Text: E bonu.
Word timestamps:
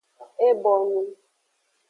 E 0.47 0.47
bonu. 0.63 1.03